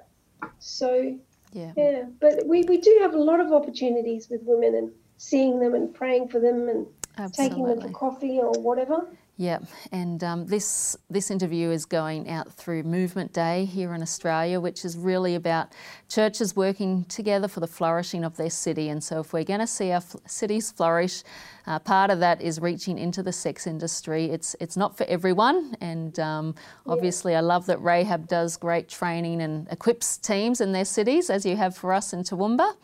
so, 0.58 1.18
yeah. 1.52 1.72
yeah. 1.76 2.04
But 2.20 2.46
we, 2.46 2.62
we 2.64 2.78
do 2.78 2.98
have 3.02 3.14
a 3.14 3.18
lot 3.18 3.40
of 3.40 3.52
opportunities 3.52 4.28
with 4.28 4.42
women 4.44 4.74
and 4.74 4.92
seeing 5.16 5.60
them 5.60 5.74
and 5.74 5.92
praying 5.94 6.28
for 6.28 6.40
them 6.40 6.68
and 6.68 6.86
Absolutely. 7.16 7.48
taking 7.48 7.66
them 7.66 7.80
for 7.80 7.90
coffee 7.90 8.38
or 8.38 8.52
whatever. 8.52 9.08
Yeah, 9.40 9.60
and 9.92 10.24
um, 10.24 10.46
this 10.46 10.96
this 11.08 11.30
interview 11.30 11.70
is 11.70 11.84
going 11.84 12.28
out 12.28 12.52
through 12.52 12.82
Movement 12.82 13.32
Day 13.32 13.66
here 13.66 13.94
in 13.94 14.02
Australia, 14.02 14.58
which 14.58 14.84
is 14.84 14.96
really 14.96 15.36
about 15.36 15.68
churches 16.08 16.56
working 16.56 17.04
together 17.04 17.46
for 17.46 17.60
the 17.60 17.68
flourishing 17.68 18.24
of 18.24 18.36
their 18.36 18.50
city. 18.50 18.88
And 18.88 19.02
so, 19.02 19.20
if 19.20 19.32
we're 19.32 19.44
going 19.44 19.60
to 19.60 19.66
see 19.68 19.92
our 19.92 20.02
cities 20.26 20.72
flourish, 20.72 21.22
uh, 21.68 21.78
part 21.78 22.10
of 22.10 22.18
that 22.18 22.42
is 22.42 22.60
reaching 22.60 22.98
into 22.98 23.22
the 23.22 23.30
sex 23.30 23.68
industry. 23.68 24.24
It's 24.24 24.56
it's 24.58 24.76
not 24.76 24.96
for 24.96 25.04
everyone, 25.04 25.76
and 25.80 26.18
um, 26.18 26.56
obviously, 26.84 27.36
I 27.36 27.40
love 27.40 27.66
that 27.66 27.80
Rahab 27.80 28.26
does 28.26 28.56
great 28.56 28.88
training 28.88 29.40
and 29.40 29.68
equips 29.70 30.18
teams 30.18 30.60
in 30.60 30.72
their 30.72 30.84
cities, 30.84 31.30
as 31.30 31.46
you 31.46 31.54
have 31.54 31.76
for 31.76 31.92
us 31.92 32.12
in 32.12 32.24
Toowoomba. 32.24 32.74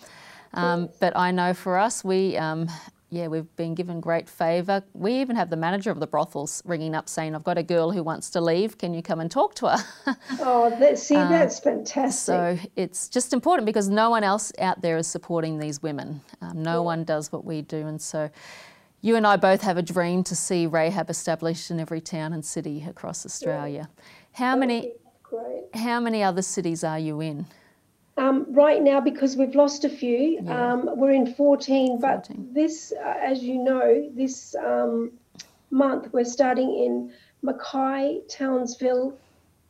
Um, 0.52 0.88
but 1.00 1.16
I 1.16 1.32
know 1.32 1.52
for 1.52 1.76
us, 1.76 2.04
we 2.04 2.36
um, 2.36 2.68
yeah, 3.14 3.28
we've 3.28 3.54
been 3.56 3.74
given 3.74 4.00
great 4.00 4.28
favour. 4.28 4.82
We 4.92 5.20
even 5.20 5.36
have 5.36 5.48
the 5.48 5.56
manager 5.56 5.90
of 5.90 6.00
the 6.00 6.06
brothels 6.06 6.62
ringing 6.64 6.94
up 6.94 7.08
saying, 7.08 7.34
I've 7.34 7.44
got 7.44 7.56
a 7.56 7.62
girl 7.62 7.92
who 7.92 8.02
wants 8.02 8.28
to 8.30 8.40
leave. 8.40 8.76
Can 8.76 8.92
you 8.92 9.02
come 9.02 9.20
and 9.20 9.30
talk 9.30 9.54
to 9.56 9.68
her? 9.68 9.84
oh, 10.40 10.74
that, 10.80 10.98
see, 10.98 11.14
um, 11.14 11.30
that's 11.30 11.60
fantastic. 11.60 12.34
So 12.34 12.58
it's 12.74 13.08
just 13.08 13.32
important 13.32 13.66
because 13.66 13.88
no 13.88 14.10
one 14.10 14.24
else 14.24 14.52
out 14.58 14.82
there 14.82 14.96
is 14.96 15.06
supporting 15.06 15.58
these 15.58 15.80
women. 15.80 16.20
Um, 16.40 16.62
no 16.62 16.72
yeah. 16.72 16.78
one 16.78 17.04
does 17.04 17.30
what 17.30 17.44
we 17.44 17.62
do. 17.62 17.86
And 17.86 18.02
so 18.02 18.30
you 19.00 19.14
and 19.14 19.26
I 19.26 19.36
both 19.36 19.62
have 19.62 19.76
a 19.76 19.82
dream 19.82 20.24
to 20.24 20.34
see 20.34 20.66
Rahab 20.66 21.08
established 21.08 21.70
in 21.70 21.78
every 21.78 22.00
town 22.00 22.32
and 22.32 22.44
city 22.44 22.84
across 22.88 23.24
Australia. 23.24 23.88
Yeah. 23.88 24.04
How 24.32 24.56
many? 24.56 24.92
How 25.74 25.98
many 25.98 26.22
other 26.22 26.42
cities 26.42 26.84
are 26.84 26.98
you 26.98 27.20
in? 27.20 27.46
Um, 28.16 28.46
right 28.50 28.80
now, 28.80 29.00
because 29.00 29.36
we've 29.36 29.56
lost 29.56 29.84
a 29.84 29.88
few, 29.88 30.40
yeah. 30.40 30.72
um, 30.72 30.88
we're 30.96 31.10
in 31.10 31.34
14. 31.34 32.00
But 32.00 32.28
this, 32.30 32.92
uh, 32.92 33.14
as 33.20 33.42
you 33.42 33.58
know, 33.58 34.08
this 34.14 34.54
um, 34.54 35.12
month 35.70 36.12
we're 36.12 36.24
starting 36.24 36.70
in 36.78 37.12
Mackay, 37.42 38.20
Townsville, 38.28 39.18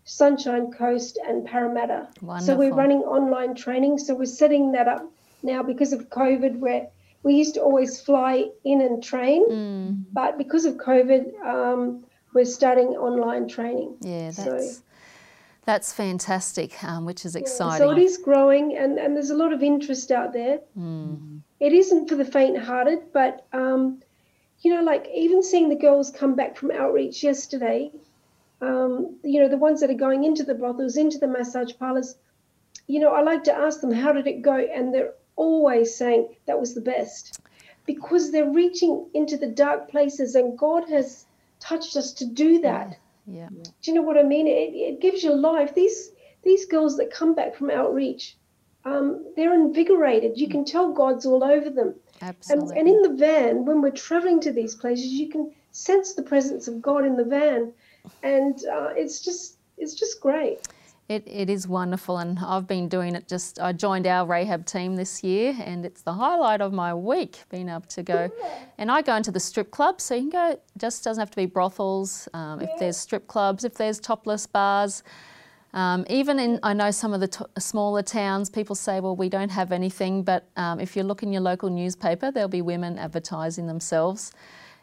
Sunshine 0.05 0.71
Coast, 0.71 1.19
and 1.27 1.47
Parramatta. 1.47 2.09
Wonderful. 2.21 2.47
So 2.47 2.57
we're 2.57 2.75
running 2.75 2.99
online 2.99 3.55
training. 3.55 3.99
So 3.99 4.15
we're 4.15 4.27
setting 4.27 4.73
that 4.73 4.89
up 4.89 5.11
now 5.43 5.63
because 5.63 5.93
of 5.93 6.11
COVID, 6.11 6.59
where 6.59 6.89
we 7.23 7.35
used 7.35 7.55
to 7.55 7.63
always 7.63 8.01
fly 8.01 8.45
in 8.65 8.83
and 8.83 9.03
train, 9.03 9.49
mm. 9.51 10.05
but 10.13 10.37
because 10.37 10.67
of 10.67 10.75
COVID, 10.75 11.41
um, 11.43 12.05
we're 12.35 12.45
starting 12.45 12.89
online 12.89 13.49
training. 13.49 13.97
Yeah, 14.01 14.31
that's. 14.31 14.77
So, 14.77 14.83
that's 15.65 15.93
fantastic, 15.93 16.83
um, 16.85 17.05
which 17.05 17.25
is 17.25 17.37
exciting. 17.37 17.87
so 17.87 17.91
it 17.91 17.99
is 17.99 18.19
growing, 18.19 18.77
and, 18.77 18.99
and 18.99 19.17
there's 19.17 19.31
a 19.31 19.37
lot 19.37 19.53
of 19.53 19.63
interest 19.63 20.11
out 20.11 20.33
there. 20.33 20.61
Mm. 20.79 21.41
It 21.61 21.73
isn't 21.73 22.09
for 22.09 22.17
the 22.17 22.25
faint-hearted, 22.25 23.13
but 23.13 23.47
um, 23.53 24.03
you 24.61 24.75
know, 24.75 24.83
like 24.83 25.09
even 25.15 25.43
seeing 25.43 25.69
the 25.69 25.77
girls 25.77 26.11
come 26.11 26.35
back 26.35 26.57
from 26.57 26.71
outreach 26.71 27.23
yesterday, 27.23 27.91
um, 28.61 29.17
you 29.23 29.41
know, 29.41 29.49
the 29.49 29.59
ones 29.59 29.81
that 29.81 29.91
are 29.91 29.95
going 29.95 30.25
into 30.25 30.43
the 30.43 30.55
brothels, 30.55 30.97
into 30.97 31.19
the 31.19 31.27
massage 31.27 31.73
parlors, 31.79 32.17
you 32.87 33.01
know, 33.01 33.11
I 33.11 33.23
like 33.23 33.45
to 33.45 33.55
ask 33.55 33.81
them, 33.81 33.93
how 33.93 34.13
did 34.13 34.27
it 34.27 34.43
go? 34.43 34.57
And 34.57 34.93
they're 34.93 35.15
always 35.37 35.95
saying 35.95 36.35
that 36.47 36.61
was 36.61 36.75
the 36.75 36.81
best 36.81 37.41
because 37.87 38.31
they're 38.31 38.51
reaching 38.51 39.07
into 39.15 39.37
the 39.37 39.47
dark 39.47 39.91
places, 39.91 40.35
and 40.35 40.59
God 40.59 40.89
has 40.89 41.27
touched 41.61 41.97
us 41.97 42.13
to 42.15 42.27
do 42.27 42.61
that. 42.63 42.99
Yeah. 43.27 43.49
Do 43.49 43.71
you 43.83 43.95
know 43.95 44.03
what 44.03 44.19
I 44.19 44.23
mean? 44.23 44.47
It, 44.47 44.75
it 44.75 45.01
gives 45.01 45.23
you 45.23 45.35
life. 45.35 45.75
These 45.75 46.11
these 46.43 46.67
girls 46.67 46.97
that 46.99 47.11
come 47.11 47.35
back 47.35 47.57
from 47.57 47.71
outreach, 47.71 48.37
um, 48.85 49.25
they're 49.35 49.55
invigorated. 49.55 50.39
You 50.39 50.49
can 50.49 50.65
tell 50.65 50.93
God's 50.93 51.25
all 51.25 51.43
over 51.43 51.71
them. 51.71 51.95
Absolutely. 52.21 52.79
And, 52.79 52.89
and 52.89 52.89
in 52.89 53.03
the 53.03 53.17
van, 53.17 53.65
when 53.65 53.81
we're 53.81 53.91
traveling 53.91 54.41
to 54.41 54.53
these 54.53 54.75
places, 54.75 55.07
you 55.07 55.31
can 55.31 55.53
sense 55.73 56.15
the 56.15 56.23
presence 56.23 56.69
of 56.69 56.83
God 56.83 57.05
in 57.05 57.17
the 57.17 57.25
van, 57.25 57.73
and 58.23 58.59
uh, 58.67 58.91
it's 58.95 59.21
just 59.21 59.59
it's 59.79 59.95
just 59.95 60.21
great. 60.21 60.69
It, 61.07 61.23
it 61.27 61.51
is 61.51 61.69
wonderful, 61.69 62.17
and 62.17 62.39
I've 62.39 62.67
been 62.67 62.89
doing 62.89 63.15
it 63.15 63.29
just. 63.29 63.61
I 63.61 63.73
joined 63.73 64.07
our 64.07 64.27
Rahab 64.27 64.65
team 64.65 64.97
this 64.97 65.23
year, 65.23 65.55
and 65.63 65.85
it's 65.85 66.01
the 66.01 66.15
highlight 66.15 66.63
of 66.63 66.73
my 66.73 66.95
week 66.95 67.41
being 67.51 67.69
able 67.69 67.83
to 67.83 68.03
go. 68.03 68.31
And 68.79 68.91
I 68.91 69.03
go 69.03 69.15
into 69.15 69.31
the 69.31 69.41
strip 69.41 69.71
clubs, 69.71 70.05
so 70.05 70.15
you 70.15 70.23
can 70.23 70.31
go, 70.31 70.61
just 70.79 71.05
doesn't 71.05 71.21
have 71.21 71.31
to 71.31 71.37
be 71.37 71.45
brothels. 71.45 72.27
Um, 72.33 72.63
if 72.63 72.71
there's 72.79 72.97
strip 72.97 73.27
clubs, 73.27 73.65
if 73.65 73.75
there's 73.75 74.01
topless 74.01 74.47
bars, 74.47 75.03
um, 75.75 76.07
even 76.09 76.39
in, 76.39 76.59
I 76.63 76.73
know 76.73 76.91
some 76.91 77.13
of 77.13 77.21
the 77.21 77.29
t- 77.29 77.45
smaller 77.59 78.01
towns, 78.03 78.49
people 78.49 78.75
say, 78.77 79.01
well, 79.01 79.17
we 79.17 79.29
don't 79.29 79.51
have 79.51 79.73
anything, 79.73 80.23
but 80.23 80.49
um, 80.57 80.81
if 80.81 80.97
you 80.97 81.03
look 81.03 81.23
in 81.23 81.33
your 81.33 81.43
local 81.43 81.69
newspaper, 81.69 82.31
there'll 82.31 82.49
be 82.49 82.63
women 82.63 82.97
advertising 82.97 83.67
themselves. 83.67 84.33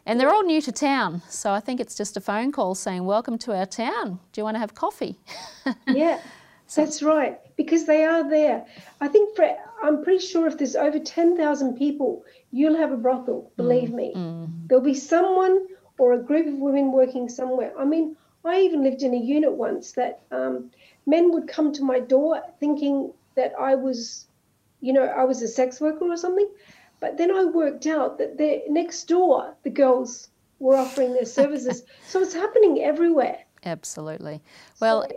And 0.04 0.18
they're 0.18 0.30
all 0.30 0.42
new 0.42 0.60
to 0.62 0.72
town, 0.72 1.22
so 1.28 1.52
I 1.52 1.60
think 1.60 1.78
it's 1.78 1.94
just 1.94 2.16
a 2.16 2.20
phone 2.20 2.50
call 2.50 2.74
saying, 2.74 3.04
Welcome 3.04 3.38
to 3.38 3.56
our 3.56 3.66
town. 3.66 4.18
Do 4.32 4.40
you 4.40 4.44
want 4.44 4.56
to 4.56 4.58
have 4.58 4.74
coffee? 4.74 5.16
yeah, 5.86 6.20
that's 6.74 7.02
right, 7.02 7.38
because 7.56 7.86
they 7.86 8.04
are 8.04 8.28
there. 8.28 8.66
I 9.00 9.06
think 9.06 9.36
for, 9.36 9.56
I'm 9.82 10.02
pretty 10.02 10.24
sure 10.26 10.48
if 10.48 10.58
there's 10.58 10.74
over 10.74 10.98
10,000 10.98 11.76
people, 11.76 12.24
you'll 12.50 12.76
have 12.76 12.90
a 12.90 12.96
brothel, 12.96 13.52
believe 13.56 13.90
mm, 13.90 13.94
me. 13.94 14.12
Mm. 14.16 14.68
There'll 14.68 14.82
be 14.82 14.94
someone 14.94 15.68
or 15.98 16.14
a 16.14 16.18
group 16.18 16.48
of 16.48 16.54
women 16.54 16.90
working 16.90 17.28
somewhere. 17.28 17.72
I 17.78 17.84
mean, 17.84 18.16
I 18.44 18.60
even 18.60 18.82
lived 18.82 19.02
in 19.02 19.14
a 19.14 19.18
unit 19.18 19.52
once 19.52 19.92
that 19.92 20.22
um, 20.32 20.70
men 21.06 21.30
would 21.32 21.46
come 21.46 21.72
to 21.74 21.84
my 21.84 22.00
door 22.00 22.42
thinking 22.58 23.12
that 23.36 23.52
I 23.58 23.76
was, 23.76 24.26
you 24.80 24.92
know, 24.92 25.04
I 25.04 25.24
was 25.24 25.42
a 25.42 25.48
sex 25.48 25.80
worker 25.80 26.06
or 26.06 26.16
something. 26.16 26.48
But 27.02 27.18
then 27.18 27.32
I 27.32 27.42
worked 27.42 27.86
out 27.88 28.18
that 28.18 28.38
they 28.38 28.62
next 28.68 29.08
door, 29.08 29.56
the 29.64 29.70
girls 29.70 30.28
were 30.60 30.76
offering 30.76 31.12
their 31.14 31.26
services. 31.26 31.82
so 32.06 32.22
it's 32.22 32.32
happening 32.32 32.80
everywhere. 32.80 33.38
Absolutely. 33.64 34.40
Well, 34.80 35.08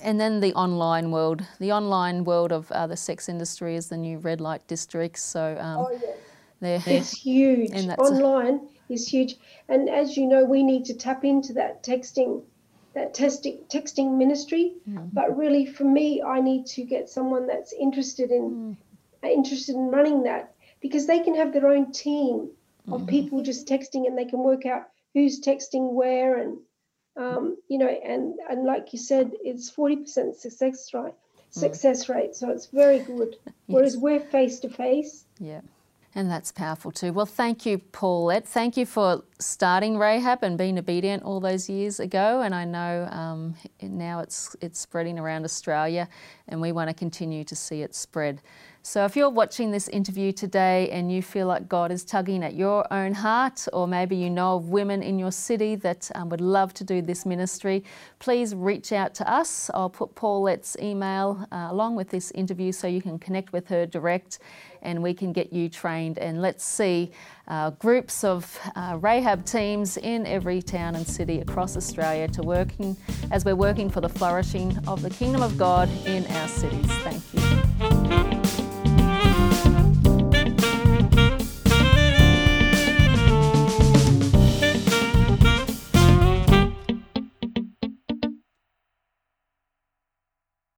and 0.00 0.20
then 0.20 0.38
the 0.38 0.54
online 0.54 1.10
world. 1.10 1.44
The 1.58 1.72
online 1.72 2.22
world 2.22 2.52
of 2.52 2.70
uh, 2.70 2.86
the 2.86 2.96
sex 2.96 3.28
industry 3.28 3.74
is 3.74 3.88
the 3.88 3.96
new 3.96 4.18
red 4.18 4.40
light 4.40 4.64
districts. 4.68 5.20
So 5.20 5.58
um, 5.60 5.78
oh, 5.78 6.16
yeah. 6.60 6.80
it's 6.86 7.10
huge. 7.10 7.72
online 7.98 8.60
a... 8.88 8.92
is 8.92 9.08
huge. 9.08 9.38
And 9.68 9.90
as 9.90 10.16
you 10.16 10.24
know, 10.24 10.44
we 10.44 10.62
need 10.62 10.84
to 10.84 10.94
tap 10.94 11.24
into 11.24 11.52
that 11.54 11.82
texting 11.82 12.44
that 12.94 13.12
testing, 13.12 13.58
texting 13.68 14.16
ministry. 14.16 14.74
Mm. 14.88 15.10
But 15.12 15.36
really, 15.36 15.66
for 15.66 15.82
me, 15.82 16.22
I 16.22 16.40
need 16.40 16.66
to 16.66 16.84
get 16.84 17.08
someone 17.08 17.48
that's 17.48 17.72
interested 17.72 18.30
in 18.30 18.76
mm. 19.24 19.28
interested 19.28 19.74
in 19.74 19.88
running 19.88 20.22
that 20.22 20.54
because 20.80 21.06
they 21.06 21.20
can 21.20 21.34
have 21.34 21.52
their 21.52 21.68
own 21.68 21.92
team 21.92 22.50
of 22.88 23.00
mm-hmm. 23.00 23.10
people 23.10 23.42
just 23.42 23.66
texting 23.66 24.06
and 24.06 24.16
they 24.16 24.24
can 24.24 24.38
work 24.38 24.66
out 24.66 24.88
who's 25.14 25.40
texting 25.40 25.92
where 25.92 26.38
and 26.38 26.58
um, 27.16 27.56
you 27.68 27.78
know 27.78 27.88
and 27.88 28.34
and 28.48 28.64
like 28.64 28.92
you 28.92 28.98
said 28.98 29.32
it's 29.42 29.70
40% 29.70 30.36
success 30.36 30.94
rate 30.94 31.04
mm. 31.04 31.12
success 31.50 32.08
rate 32.08 32.34
so 32.34 32.50
it's 32.50 32.66
very 32.66 33.00
good 33.00 33.36
whereas 33.66 33.96
we're 33.96 34.20
face 34.20 34.60
to 34.60 34.68
face 34.68 35.24
yeah 35.38 35.60
And 36.14 36.30
that's 36.30 36.50
powerful 36.50 36.90
too. 36.90 37.12
Well, 37.12 37.26
thank 37.26 37.66
you, 37.66 37.78
Paulette. 37.78 38.46
Thank 38.48 38.76
you 38.76 38.86
for 38.86 39.22
starting 39.38 39.98
Rahab 39.98 40.42
and 40.42 40.56
being 40.56 40.78
obedient 40.78 41.22
all 41.22 41.38
those 41.38 41.68
years 41.68 42.00
ago. 42.00 42.40
And 42.40 42.54
I 42.54 42.64
know 42.64 43.08
um, 43.12 43.54
now 43.82 44.20
it's 44.20 44.56
it's 44.60 44.80
spreading 44.80 45.18
around 45.18 45.44
Australia, 45.44 46.08
and 46.48 46.60
we 46.60 46.72
want 46.72 46.88
to 46.88 46.94
continue 46.94 47.44
to 47.44 47.54
see 47.54 47.82
it 47.82 47.94
spread. 47.94 48.40
So 48.88 49.04
if 49.04 49.16
you're 49.16 49.28
watching 49.28 49.70
this 49.70 49.86
interview 49.88 50.32
today 50.32 50.88
and 50.88 51.12
you 51.12 51.20
feel 51.20 51.46
like 51.46 51.68
God 51.68 51.92
is 51.92 52.06
tugging 52.06 52.42
at 52.42 52.54
your 52.54 52.90
own 52.90 53.12
heart, 53.12 53.68
or 53.74 53.86
maybe 53.86 54.16
you 54.16 54.30
know 54.30 54.56
of 54.56 54.70
women 54.70 55.02
in 55.02 55.18
your 55.18 55.30
city 55.30 55.74
that 55.74 56.10
um, 56.14 56.30
would 56.30 56.40
love 56.40 56.72
to 56.72 56.84
do 56.84 57.02
this 57.02 57.26
ministry, 57.26 57.84
please 58.18 58.54
reach 58.54 58.90
out 58.92 59.14
to 59.16 59.30
us. 59.30 59.70
I'll 59.74 59.90
put 59.90 60.14
Paulette's 60.14 60.74
email 60.80 61.46
uh, 61.52 61.66
along 61.68 61.96
with 61.96 62.08
this 62.08 62.30
interview 62.30 62.72
so 62.72 62.86
you 62.86 63.02
can 63.02 63.18
connect 63.18 63.52
with 63.52 63.68
her 63.68 63.84
direct 63.84 64.38
and 64.80 65.02
we 65.02 65.12
can 65.12 65.34
get 65.34 65.52
you 65.52 65.68
trained. 65.68 66.16
And 66.16 66.40
let's 66.40 66.64
see 66.64 67.10
uh, 67.46 67.72
groups 67.72 68.24
of 68.24 68.58
uh, 68.74 68.96
Rahab 69.02 69.44
teams 69.44 69.98
in 69.98 70.24
every 70.24 70.62
town 70.62 70.94
and 70.94 71.06
city 71.06 71.40
across 71.40 71.76
Australia 71.76 72.26
to 72.28 72.40
working 72.40 72.96
as 73.30 73.44
we're 73.44 73.54
working 73.54 73.90
for 73.90 74.00
the 74.00 74.08
flourishing 74.08 74.78
of 74.88 75.02
the 75.02 75.10
kingdom 75.10 75.42
of 75.42 75.58
God 75.58 75.90
in 76.06 76.26
our 76.28 76.48
cities. 76.48 76.86
Thank 77.02 77.22
you. 77.34 78.47